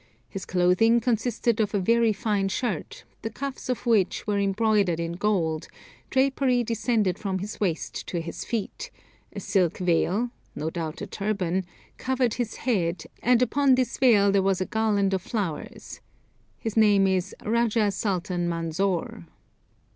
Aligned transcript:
His 0.27 0.47
clothing 0.47 0.99
consisted 0.99 1.59
of 1.59 1.75
a 1.75 1.79
very 1.79 2.11
fine 2.11 2.49
shirt, 2.49 3.03
the 3.21 3.29
cuffs 3.29 3.69
of 3.69 3.85
which 3.85 4.25
were 4.25 4.39
embroidered 4.39 4.99
in 4.99 5.11
gold; 5.11 5.67
drapery 6.09 6.63
descended 6.63 7.19
from 7.19 7.37
his 7.37 7.59
waist 7.59 8.07
to 8.07 8.19
his 8.19 8.43
feet; 8.43 8.89
a 9.31 9.39
silk 9.39 9.77
veil 9.77 10.31
(no 10.55 10.71
doubt 10.71 11.01
a 11.03 11.05
turban) 11.05 11.65
covered 11.99 12.33
his 12.33 12.55
head, 12.55 13.03
and 13.21 13.43
upon 13.43 13.75
this 13.75 13.99
veil 13.99 14.31
there 14.31 14.41
was 14.41 14.59
a 14.59 14.65
garland 14.65 15.13
of 15.13 15.21
flowers. 15.21 16.01
His 16.57 16.75
name 16.75 17.05
is 17.05 17.35
Rajah 17.45 17.91
sultan 17.91 18.49
Manzor." 18.49 19.27